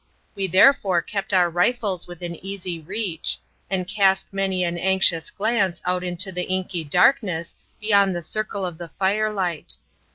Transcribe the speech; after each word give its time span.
We 0.33 0.47
therefore 0.47 1.03
kept 1.03 1.31
our 1.31 1.47
rifles 1.47 2.07
within 2.07 2.33
easy 2.43 2.79
reach, 2.79 3.37
and 3.69 3.87
cast 3.87 4.33
many 4.33 4.63
an 4.63 4.75
anxious 4.79 5.29
glance 5.29 5.79
out 5.85 6.03
into 6.03 6.31
the 6.31 6.45
inky 6.49 6.83
darkness 6.83 7.55
beyond 7.79 8.15
the 8.15 8.23
circle 8.23 8.65
of 8.65 8.79
the 8.79 8.89
firelight. 8.97 9.75